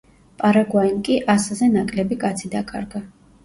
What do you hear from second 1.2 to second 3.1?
ასზე ნაკლები კაცი დაკარგა.